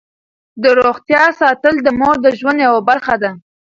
[0.63, 3.31] د روغتیا ساتل د مور د ژوند یوه برخه ده.